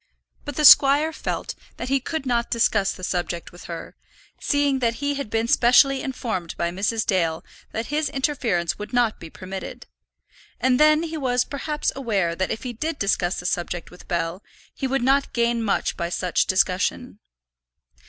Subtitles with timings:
[0.45, 3.95] But the squire felt that he could not discuss the subject with her,
[4.39, 7.05] seeing that he had been specially informed by Mrs.
[7.05, 9.85] Dale that his interference would not be permitted;
[10.59, 14.41] and then he was perhaps aware that if he did discuss the subject with Bell,
[14.73, 17.19] he would not gain much by such discussion.